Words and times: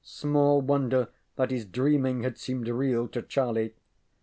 Small 0.03 0.61
wonder 0.63 1.09
that 1.35 1.51
his 1.51 1.63
dreaming 1.63 2.23
had 2.23 2.35
seemed 2.39 2.67
real 2.67 3.07
to 3.09 3.21
Charlie. 3.21 3.75